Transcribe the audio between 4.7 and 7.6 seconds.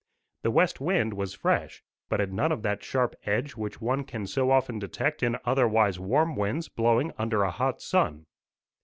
detect in otherwise warm winds blowing under a